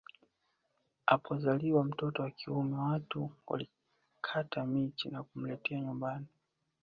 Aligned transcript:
Apozaliwa 1.05 1.83
mtoto 1.83 2.23
wa 2.23 2.31
kiume 2.31 2.77
watu 2.77 3.31
walikata 3.47 4.65
miti 4.65 5.09
na 5.09 5.23
kumletea 5.23 5.79
nyumbani 5.79 6.25